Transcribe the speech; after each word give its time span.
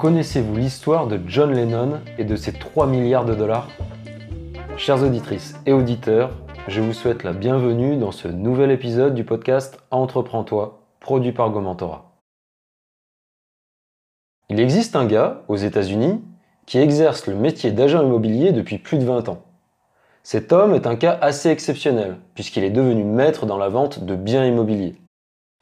Connaissez-vous 0.00 0.56
l'histoire 0.56 1.08
de 1.08 1.20
John 1.26 1.52
Lennon 1.52 2.00
et 2.16 2.24
de 2.24 2.34
ses 2.34 2.54
3 2.54 2.86
milliards 2.86 3.26
de 3.26 3.34
dollars? 3.34 3.68
Chères 4.78 5.02
auditrices 5.02 5.56
et 5.66 5.74
auditeurs, 5.74 6.30
je 6.68 6.80
vous 6.80 6.94
souhaite 6.94 7.22
la 7.22 7.34
bienvenue 7.34 7.98
dans 7.98 8.10
ce 8.10 8.26
nouvel 8.26 8.70
épisode 8.70 9.14
du 9.14 9.24
podcast 9.24 9.78
Entreprends-toi, 9.90 10.86
produit 11.00 11.32
par 11.32 11.50
Gomentora. 11.50 12.18
Il 14.48 14.58
existe 14.58 14.96
un 14.96 15.04
gars 15.04 15.42
aux 15.48 15.56
États-Unis 15.56 16.24
qui 16.64 16.78
exerce 16.78 17.26
le 17.26 17.34
métier 17.34 17.70
d'agent 17.70 18.02
immobilier 18.02 18.52
depuis 18.52 18.78
plus 18.78 18.96
de 18.96 19.04
20 19.04 19.28
ans. 19.28 19.42
Cet 20.22 20.50
homme 20.54 20.72
est 20.72 20.86
un 20.86 20.96
cas 20.96 21.18
assez 21.20 21.50
exceptionnel 21.50 22.16
puisqu'il 22.34 22.64
est 22.64 22.70
devenu 22.70 23.04
maître 23.04 23.44
dans 23.44 23.58
la 23.58 23.68
vente 23.68 24.02
de 24.02 24.16
biens 24.16 24.46
immobiliers. 24.46 24.96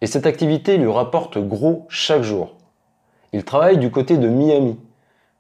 Et 0.01 0.07
cette 0.07 0.27
activité 0.27 0.77
lui 0.77 0.93
rapporte 0.93 1.39
gros 1.39 1.87
chaque 1.89 2.23
jour. 2.23 2.58
Il 3.33 3.45
travaille 3.45 3.79
du 3.79 3.91
côté 3.91 4.17
de 4.17 4.29
Miami, 4.29 4.79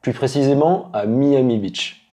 plus 0.02 0.12
précisément 0.12 0.90
à 0.92 1.06
Miami 1.06 1.58
Beach. 1.58 2.12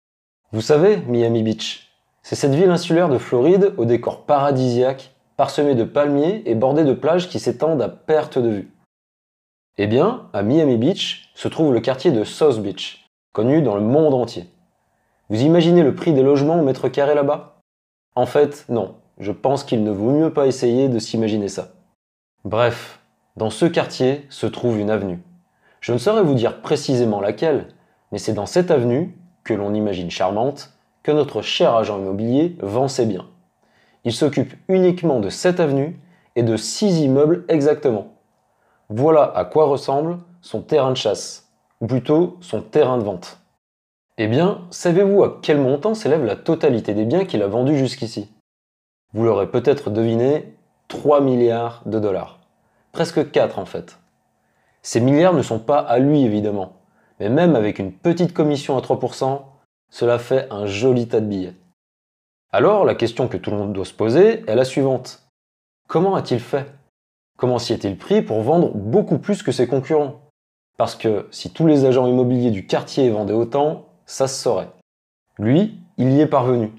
Vous 0.53 0.61
savez, 0.61 0.99
Miami 1.09 1.43
Beach, 1.43 1.91
c'est 2.23 2.37
cette 2.37 2.55
ville 2.55 2.71
insulaire 2.71 3.09
de 3.09 3.19
Floride 3.19 3.75
au 3.79 3.85
décor 3.85 4.25
paradisiaque, 4.25 5.15
parsemée 5.37 5.75
de 5.75 5.85
palmiers 5.85 6.43
et 6.47 6.55
bordée 6.55 6.85
de 6.85 6.93
plages 6.93 7.29
qui 7.29 7.39
s'étendent 7.39 7.81
à 7.83 7.89
perte 7.89 8.39
de 8.39 8.49
vue. 8.49 8.73
Eh 9.79 9.87
bien, 9.87 10.29
à 10.35 10.43
Miami 10.43 10.77
Beach 10.77 11.33
se 11.35 11.49
trouve 11.49 11.73
le 11.73 11.81
quartier 11.81 12.13
de 12.13 12.25
South 12.25 12.61
Beach, 12.61 13.09
connu 13.33 13.63
dans 13.63 13.75
le 13.75 13.81
monde 13.81 14.13
entier. 14.13 14.45
Vous 15.31 15.41
imaginez 15.41 15.83
le 15.83 15.95
prix 15.95 16.13
des 16.13 16.23
logements 16.23 16.61
au 16.61 16.63
mètre 16.63 16.89
carré 16.89 17.15
là-bas? 17.15 17.61
En 18.15 18.27
fait, 18.27 18.67
non. 18.69 18.97
Je 19.19 19.33
pense 19.33 19.65
qu'il 19.65 19.83
ne 19.85 19.91
vaut 19.91 20.11
mieux 20.11 20.33
pas 20.33 20.47
essayer 20.47 20.89
de 20.89 20.99
s'imaginer 20.99 21.49
ça. 21.49 21.73
Bref, 22.45 23.01
dans 23.37 23.51
ce 23.51 23.65
quartier 23.65 24.27
se 24.29 24.47
trouve 24.47 24.79
une 24.79 24.91
avenue. 24.91 25.21
Je 25.83 25.93
ne 25.93 25.99
saurais 25.99 26.23
vous 26.23 26.35
dire 26.35 26.63
précisément 26.63 27.21
laquelle, 27.21 27.67
mais 28.13 28.19
c'est 28.19 28.33
dans 28.33 28.47
cette 28.47 28.71
avenue, 28.71 29.19
que 29.43 29.53
l'on 29.53 29.75
imagine 29.75 30.13
charmante, 30.13 30.73
que 31.03 31.11
notre 31.11 31.43
cher 31.43 31.75
agent 31.75 31.99
immobilier 31.99 32.57
vend 32.61 32.87
ses 32.87 33.05
biens. 33.05 33.27
Il 34.05 34.13
s'occupe 34.13 34.55
uniquement 34.69 35.19
de 35.19 35.29
cette 35.29 35.59
avenue 35.59 35.99
et 36.37 36.45
de 36.45 36.57
six 36.57 37.01
immeubles 37.01 37.45
exactement. 37.49 38.13
Voilà 38.91 39.25
à 39.35 39.45
quoi 39.45 39.67
ressemble 39.67 40.19
son 40.41 40.63
terrain 40.63 40.93
de 40.93 40.97
chasse, 40.97 41.51
ou 41.81 41.89
plutôt 41.89 42.37
son 42.41 42.63
terrain 42.63 42.97
de 42.97 43.03
vente. 43.03 43.41
Eh 44.19 44.29
bien, 44.29 44.61
savez-vous 44.71 45.25
à 45.25 45.41
quel 45.43 45.59
montant 45.59 45.95
s'élève 45.95 46.25
la 46.25 46.37
totalité 46.37 46.95
des 46.95 47.07
biens 47.07 47.25
qu'il 47.25 47.43
a 47.43 47.49
vendus 47.49 47.77
jusqu'ici? 47.77 48.31
Vous 49.15 49.25
l'aurez 49.25 49.51
peut-être 49.51 49.91
deviné, 49.91 50.55
3 50.87 51.21
milliards 51.21 51.83
de 51.87 51.99
dollars. 51.99 52.39
Presque 52.93 53.33
4 53.33 53.59
en 53.59 53.65
fait. 53.65 53.99
Ces 54.83 55.01
milliards 55.01 55.35
ne 55.35 55.43
sont 55.43 55.61
pas 55.61 55.79
à 55.79 55.99
lui 55.99 56.23
évidemment, 56.23 56.73
mais 57.21 57.29
même 57.29 57.55
avec 57.55 57.79
une 57.79 57.93
petite 57.93 58.33
commission 58.33 58.77
à 58.77 58.81
3%, 58.81 59.43
cela 59.91 60.19
fait 60.19 60.49
un 60.51 60.67
joli 60.67 61.07
tas 61.07 61.21
de 61.21 61.27
billets. 61.27 61.55
Alors 62.51 62.85
la 62.85 62.95
question 62.95 63.29
que 63.29 63.37
tout 63.37 63.51
le 63.51 63.57
monde 63.57 63.73
doit 63.73 63.85
se 63.85 63.95
poser 63.95 64.45
est 64.49 64.55
la 64.55 64.65
suivante. 64.65 65.23
Comment 65.89 66.17
a-t-il 66.17 66.41
fait? 66.41 66.67
Comment 67.39 67.59
s'y 67.59 67.73
est-il 67.73 67.97
pris 67.97 68.23
pour 68.23 68.43
vendre 68.43 68.71
beaucoup 68.75 69.19
plus 69.19 69.43
que 69.43 69.53
ses 69.53 69.67
concurrents? 69.67 70.21
Parce 70.79 70.95
que 70.95 71.29
si 71.31 71.51
tous 71.51 71.67
les 71.67 71.85
agents 71.85 72.07
immobiliers 72.07 72.51
du 72.51 72.67
quartier 72.67 73.09
vendaient 73.11 73.33
autant, 73.33 73.87
ça 74.07 74.27
se 74.27 74.43
saurait. 74.43 74.71
Lui, 75.39 75.79
il 75.97 76.13
y 76.13 76.21
est 76.21 76.27
parvenu, 76.27 76.73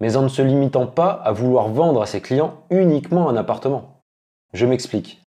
mais 0.00 0.16
en 0.16 0.22
ne 0.22 0.28
se 0.28 0.42
limitant 0.42 0.86
pas 0.86 1.10
à 1.10 1.32
vouloir 1.32 1.68
vendre 1.68 2.02
à 2.02 2.06
ses 2.06 2.20
clients 2.20 2.62
uniquement 2.70 3.28
un 3.28 3.36
appartement. 3.36 4.00
Je 4.52 4.66
m'explique. 4.66 5.22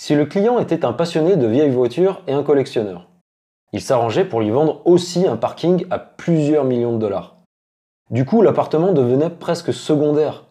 Si 0.00 0.14
le 0.14 0.26
client 0.26 0.60
était 0.60 0.84
un 0.84 0.92
passionné 0.92 1.34
de 1.34 1.48
vieilles 1.48 1.70
voitures 1.72 2.22
et 2.28 2.32
un 2.32 2.44
collectionneur, 2.44 3.08
il 3.72 3.80
s'arrangeait 3.80 4.24
pour 4.24 4.40
lui 4.40 4.50
vendre 4.50 4.80
aussi 4.84 5.26
un 5.26 5.36
parking 5.36 5.86
à 5.90 5.98
plusieurs 5.98 6.62
millions 6.62 6.92
de 6.92 6.98
dollars. 6.98 7.34
Du 8.12 8.24
coup, 8.24 8.40
l'appartement 8.40 8.92
devenait 8.92 9.28
presque 9.28 9.74
secondaire, 9.74 10.44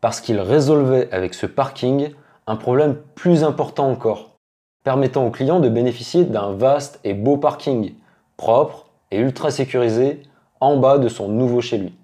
parce 0.00 0.20
qu'il 0.20 0.38
résolvait 0.38 1.12
avec 1.12 1.34
ce 1.34 1.46
parking 1.46 2.12
un 2.46 2.54
problème 2.54 2.94
plus 3.16 3.42
important 3.42 3.90
encore, 3.90 4.36
permettant 4.84 5.26
au 5.26 5.32
client 5.32 5.58
de 5.58 5.68
bénéficier 5.68 6.24
d'un 6.24 6.52
vaste 6.52 7.00
et 7.02 7.14
beau 7.14 7.36
parking, 7.36 7.94
propre 8.36 8.86
et 9.10 9.18
ultra 9.18 9.50
sécurisé, 9.50 10.22
en 10.60 10.76
bas 10.76 10.98
de 10.98 11.08
son 11.08 11.26
nouveau 11.26 11.60
chez 11.60 11.78
lui. 11.78 11.94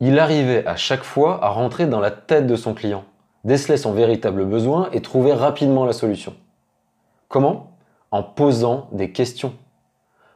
Il 0.00 0.18
arrivait 0.18 0.66
à 0.66 0.76
chaque 0.76 1.04
fois 1.04 1.44
à 1.44 1.50
rentrer 1.50 1.84
dans 1.84 2.00
la 2.00 2.10
tête 2.10 2.46
de 2.46 2.56
son 2.56 2.72
client, 2.72 3.04
déceler 3.44 3.76
son 3.76 3.92
véritable 3.92 4.44
besoin 4.44 4.88
et 4.92 5.02
trouver 5.02 5.32
rapidement 5.32 5.84
la 5.84 5.92
solution. 5.92 6.34
Comment? 7.28 7.72
En 8.10 8.22
posant 8.22 8.88
des 8.92 9.12
questions. 9.12 9.54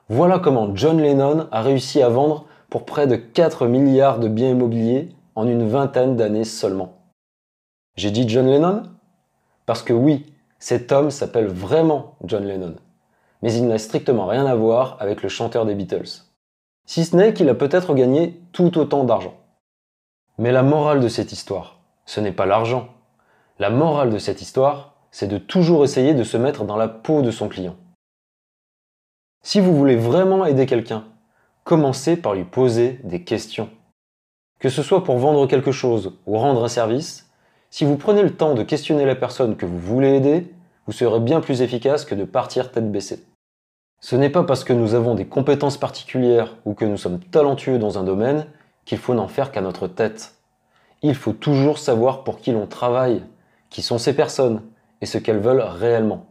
Voilà 0.09 0.39
comment 0.39 0.75
John 0.77 1.01
Lennon 1.01 1.49
a 1.51 1.63
réussi 1.63 2.03
à 2.03 2.09
vendre 2.09 2.47
pour 2.71 2.85
près 2.85 3.07
de 3.07 3.17
4 3.17 3.67
milliards 3.67 4.19
de 4.19 4.29
biens 4.29 4.51
immobiliers 4.51 5.09
en 5.35 5.49
une 5.49 5.69
vingtaine 5.69 6.17
d'années 6.17 6.45
seulement. 6.45 6.95
J'ai 7.97 8.11
dit 8.11 8.29
John 8.29 8.47
Lennon? 8.47 8.83
Parce 9.67 9.83
que 9.83 9.93
oui, 9.93 10.27
cet 10.59 10.93
homme 10.93 11.11
s'appelle 11.11 11.47
vraiment 11.47 12.17
John 12.25 12.45
Lennon. 12.45 12.75
Mais 13.43 13.53
il 13.53 13.67
n'a 13.67 13.79
strictement 13.79 14.27
rien 14.27 14.47
à 14.47 14.55
voir 14.55 14.97
avec 15.01 15.23
le 15.23 15.29
chanteur 15.29 15.67
des 15.67 15.75
Beatles. 15.75 16.23
Si 16.87 17.05
ce 17.05 17.17
n'est 17.17 17.33
qu'il 17.33 17.49
a 17.49 17.55
peut-être 17.55 17.95
gagné 17.95 18.41
tout 18.53 18.79
autant 18.79 19.05
d'argent. 19.05 19.35
Mais 20.39 20.53
la 20.53 20.63
morale 20.63 21.01
de 21.01 21.09
cette 21.09 21.33
histoire, 21.33 21.79
ce 22.07 22.21
n'est 22.21 22.33
pas 22.33 22.47
l'argent, 22.47 22.89
la 23.59 23.71
morale 23.71 24.11
de 24.11 24.19
cette 24.19 24.43
histoire, 24.43 24.95
c'est 25.11 25.29
de 25.29 25.39
toujours 25.39 25.85
essayer 25.85 26.13
de 26.13 26.25
se 26.25 26.37
mettre 26.37 26.65
dans 26.65 26.77
la 26.77 26.89
peau 26.89 27.23
de 27.23 27.31
son 27.31 27.49
client. 27.49 27.77
Si 29.43 29.61
vous 29.61 29.77
voulez 29.77 29.95
vraiment 29.95 30.45
aider 30.45 30.67
quelqu'un, 30.67 31.05
commencez 31.63 32.17
par 32.17 32.35
lui 32.35 32.45
poser 32.45 32.99
des 33.05 33.23
questions. 33.23 33.71
Que 34.59 34.69
ce 34.69 34.83
soit 34.83 35.05
pour 35.05 35.19
vendre 35.19 35.47
quelque 35.47 35.71
chose 35.71 36.19
ou 36.27 36.37
rendre 36.37 36.65
un 36.65 36.69
service, 36.69 37.31
si 37.71 37.85
vous 37.85 37.97
prenez 37.97 38.23
le 38.23 38.35
temps 38.35 38.55
de 38.55 38.63
questionner 38.63 39.05
la 39.05 39.15
personne 39.15 39.57
que 39.57 39.67
vous 39.67 39.79
voulez 39.79 40.17
aider, 40.17 40.53
vous 40.87 40.93
serez 40.93 41.21
bien 41.21 41.41
plus 41.41 41.63
efficace 41.63 42.05
que 42.05 42.15
de 42.15 42.25
partir 42.25 42.73
tête 42.73 42.91
baissée. 42.91 43.25
Ce 44.01 44.17
n'est 44.17 44.31
pas 44.31 44.43
parce 44.43 44.65
que 44.65 44.73
nous 44.73 44.95
avons 44.95 45.15
des 45.15 45.27
compétences 45.27 45.79
particulières 45.79 46.57
ou 46.65 46.75
que 46.75 46.85
nous 46.85 46.97
sommes 46.97 47.21
talentueux 47.21 47.79
dans 47.79 47.99
un 47.99 48.05
domaine 48.05 48.47
qu'il 48.85 48.99
faut 48.99 49.15
n'en 49.15 49.29
faire 49.29 49.53
qu'à 49.53 49.61
notre 49.61 49.87
tête. 49.87 50.35
Il 51.03 51.15
faut 51.15 51.33
toujours 51.33 51.79
savoir 51.79 52.25
pour 52.25 52.39
qui 52.39 52.53
l'on 52.53 52.67
travaille 52.67 53.23
qui 53.75 53.83
sont 53.83 53.99
ces 53.99 54.15
personnes 54.15 54.63
et 55.01 55.07
ce 55.07 55.19
qu'elles 55.19 55.41
veulent 55.41 55.61
réellement. 55.61 56.27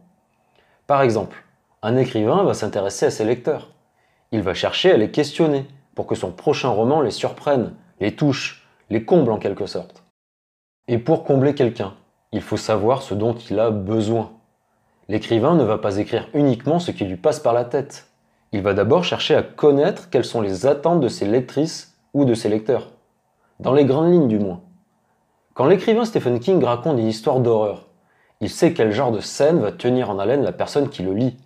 Par 0.86 1.02
exemple, 1.02 1.44
un 1.82 1.94
écrivain 1.94 2.42
va 2.42 2.54
s'intéresser 2.54 3.04
à 3.04 3.10
ses 3.10 3.26
lecteurs. 3.26 3.68
Il 4.32 4.40
va 4.40 4.54
chercher 4.54 4.92
à 4.92 4.96
les 4.96 5.10
questionner 5.10 5.66
pour 5.94 6.06
que 6.06 6.14
son 6.14 6.32
prochain 6.32 6.70
roman 6.70 7.02
les 7.02 7.10
surprenne, 7.10 7.74
les 8.00 8.16
touche, 8.16 8.66
les 8.88 9.04
comble 9.04 9.30
en 9.30 9.36
quelque 9.36 9.66
sorte. 9.66 10.04
Et 10.88 10.96
pour 10.96 11.22
combler 11.24 11.54
quelqu'un, 11.54 11.92
il 12.32 12.40
faut 12.40 12.56
savoir 12.56 13.02
ce 13.02 13.12
dont 13.12 13.34
il 13.34 13.60
a 13.60 13.70
besoin. 13.70 14.32
L'écrivain 15.10 15.54
ne 15.54 15.64
va 15.64 15.76
pas 15.76 15.98
écrire 15.98 16.30
uniquement 16.32 16.78
ce 16.78 16.92
qui 16.92 17.04
lui 17.04 17.18
passe 17.18 17.40
par 17.40 17.52
la 17.52 17.66
tête. 17.66 18.06
Il 18.52 18.62
va 18.62 18.72
d'abord 18.72 19.04
chercher 19.04 19.34
à 19.34 19.42
connaître 19.42 20.08
quelles 20.08 20.24
sont 20.24 20.40
les 20.40 20.64
attentes 20.64 21.00
de 21.00 21.08
ses 21.08 21.26
lectrices 21.26 21.94
ou 22.14 22.24
de 22.24 22.32
ses 22.32 22.48
lecteurs. 22.48 22.92
Dans 23.60 23.74
les 23.74 23.84
grandes 23.84 24.12
lignes 24.12 24.28
du 24.28 24.38
moins. 24.38 24.62
Quand 25.54 25.66
l'écrivain 25.66 26.04
Stephen 26.04 26.40
King 26.40 26.62
raconte 26.64 26.98
une 26.98 27.06
histoire 27.06 27.38
d'horreur, 27.38 27.86
il 28.40 28.50
sait 28.50 28.74
quel 28.74 28.90
genre 28.90 29.12
de 29.12 29.20
scène 29.20 29.60
va 29.60 29.70
tenir 29.70 30.10
en 30.10 30.18
haleine 30.18 30.42
la 30.42 30.50
personne 30.50 30.88
qui 30.88 31.04
le 31.04 31.14
lit. 31.14 31.36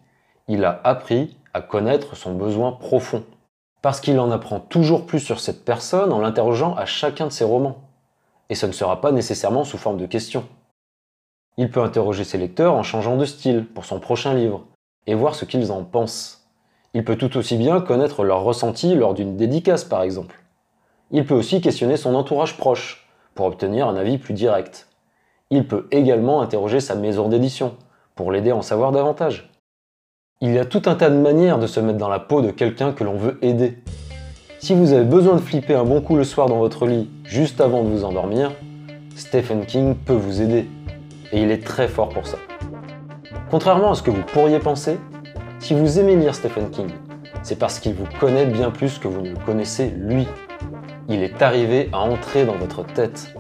Il 0.49 0.65
a 0.65 0.81
appris 0.83 1.37
à 1.53 1.61
connaître 1.61 2.17
son 2.17 2.33
besoin 2.33 2.73
profond. 2.73 3.23
Parce 3.83 4.01
qu'il 4.01 4.19
en 4.19 4.31
apprend 4.31 4.61
toujours 4.61 5.05
plus 5.05 5.21
sur 5.21 5.41
cette 5.41 5.63
personne 5.63 6.11
en 6.11 6.21
l'interrogeant 6.21 6.75
à 6.75 6.87
chacun 6.87 7.27
de 7.27 7.33
ses 7.33 7.45
romans. 7.45 7.83
Et 8.49 8.55
ce 8.55 8.65
ne 8.65 8.73
sera 8.73 9.03
pas 9.03 9.13
nécessairement 9.13 9.65
sous 9.65 9.77
forme 9.77 9.99
de 9.99 10.07
questions. 10.07 10.47
Il 11.59 11.71
peut 11.71 11.83
interroger 11.83 12.25
ses 12.25 12.39
lecteurs 12.39 12.75
en 12.75 12.83
changeant 12.83 13.19
de 13.19 13.27
style 13.27 13.67
pour 13.67 13.85
son 13.85 14.01
prochain 14.01 14.33
livre 14.33 14.65
et 15.07 15.15
voir 15.15 15.35
ce 15.35 15.45
qu'ils 15.45 15.71
en 15.71 15.85
pensent. 15.85 16.49
Il 16.95 17.05
peut 17.05 17.17
tout 17.17 17.37
aussi 17.37 17.59
bien 17.59 17.83
connaître 17.83 18.25
leur 18.25 18.43
ressenti 18.43 18.95
lors 18.95 19.13
d'une 19.13 19.37
dédicace 19.37 19.85
par 19.85 20.01
exemple. 20.01 20.43
Il 21.11 21.27
peut 21.27 21.35
aussi 21.35 21.61
questionner 21.61 21.99
son 21.99 22.15
entourage 22.15 22.57
proche 22.57 23.08
pour 23.39 23.47
obtenir 23.47 23.87
un 23.87 23.95
avis 23.95 24.19
plus 24.19 24.35
direct. 24.35 24.89
Il 25.51 25.69
peut 25.69 25.87
également 25.93 26.41
interroger 26.41 26.81
sa 26.81 26.97
maison 26.97 27.29
d'édition 27.29 27.77
pour 28.17 28.33
l'aider 28.33 28.51
à 28.51 28.57
en 28.57 28.63
savoir 28.63 28.91
davantage. 28.91 29.49
Il 30.41 30.53
y 30.53 30.59
a 30.59 30.65
tout 30.65 30.83
un 30.87 30.97
tas 30.97 31.09
de 31.09 31.15
manières 31.15 31.61
de 31.61 31.69
se 31.69 31.79
mettre 31.79 31.99
dans 31.99 32.09
la 32.09 32.19
peau 32.19 32.43
de 32.43 32.51
quelqu'un 32.51 32.91
que 32.91 33.05
l'on 33.05 33.17
veut 33.17 33.39
aider. 33.41 33.79
Si 34.59 34.75
vous 34.75 34.93
avez 34.93 35.05
besoin 35.05 35.37
de 35.37 35.41
flipper 35.41 35.77
un 35.77 35.85
bon 35.85 36.01
coup 36.01 36.17
le 36.17 36.25
soir 36.25 36.49
dans 36.49 36.59
votre 36.59 36.85
lit 36.85 37.09
juste 37.23 37.61
avant 37.61 37.85
de 37.85 37.89
vous 37.91 38.03
endormir, 38.03 38.51
Stephen 39.15 39.67
King 39.67 39.95
peut 39.95 40.15
vous 40.15 40.43
aider. 40.43 40.69
Et 41.31 41.41
il 41.41 41.53
est 41.53 41.65
très 41.65 41.87
fort 41.87 42.09
pour 42.09 42.27
ça. 42.27 42.39
Contrairement 43.53 43.93
à 43.93 43.95
ce 43.95 44.03
que 44.03 44.11
vous 44.11 44.25
pourriez 44.33 44.59
penser, 44.59 44.99
si 45.61 45.75
vous 45.75 46.01
aimez 46.01 46.17
lire 46.17 46.35
Stephen 46.35 46.71
King, 46.71 46.91
c'est 47.45 47.61
parce 47.61 47.79
qu'il 47.79 47.95
vous 47.95 48.09
connaît 48.19 48.47
bien 48.47 48.73
plus 48.73 48.99
que 48.99 49.07
vous 49.07 49.21
ne 49.21 49.31
le 49.31 49.37
connaissez 49.47 49.91
lui. 49.97 50.27
Il 51.11 51.23
est 51.23 51.41
arrivé 51.41 51.89
à 51.93 52.01
entrer 52.01 52.45
dans 52.45 52.57
votre 52.57 52.85
tête. 52.85 53.35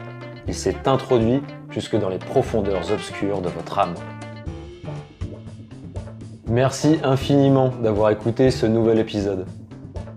Il 0.47 0.55
s'est 0.55 0.89
introduit 0.89 1.43
jusque 1.69 1.97
dans 1.97 2.09
les 2.09 2.17
profondeurs 2.17 2.91
obscures 2.91 3.43
de 3.43 3.51
votre 3.51 3.79
âme. 3.79 3.95
Merci 6.47 6.99
infiniment 7.05 7.71
d'avoir 7.83 8.11
écouté 8.11 8.51
ce 8.51 8.65
nouvel 8.65 8.99
épisode. 8.99 9.45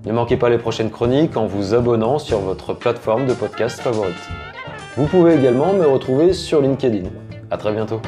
Ne 0.06 0.13
manquez 0.13 0.38
pas 0.38 0.50
les 0.50 0.57
prochaines 0.57 0.89
chroniques 0.89 1.36
en 1.36 1.45
vous 1.45 1.74
abonnant 1.74 2.19
sur 2.19 2.39
votre 2.39 2.74
plateforme 2.74 3.25
de 3.25 3.33
podcast 3.33 3.81
favorite. 3.81 4.15
Vous 4.95 5.07
pouvez 5.07 5.36
également 5.36 5.74
me 5.74 5.86
retrouver 5.86 6.31
sur 6.31 6.62
LinkedIn. 6.62 7.09
A 7.51 7.57
très 7.57 7.74
bientôt. 7.74 8.01